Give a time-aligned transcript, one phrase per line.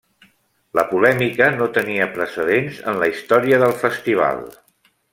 [0.79, 4.47] La polèmica no tenia precedents en la història del festival.